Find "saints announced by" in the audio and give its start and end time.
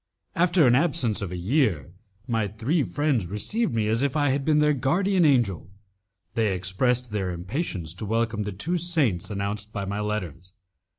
8.79-9.85